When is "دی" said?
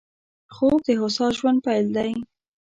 1.97-2.11